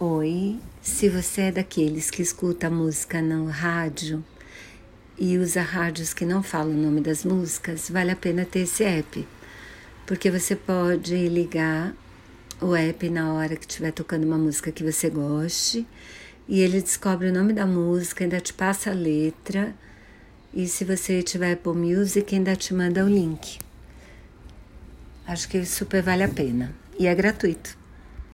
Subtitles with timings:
[0.00, 4.24] Oi, se você é daqueles que escuta música no rádio
[5.18, 8.84] e usa rádios que não falam o nome das músicas, vale a pena ter esse
[8.84, 9.26] app,
[10.06, 11.92] porque você pode ligar
[12.60, 15.84] o app na hora que estiver tocando uma música que você goste
[16.46, 19.74] e ele descobre o nome da música, ainda te passa a letra
[20.54, 23.58] e se você tiver Apple Music ainda te manda o link.
[25.26, 27.87] Acho que super vale a pena e é gratuito.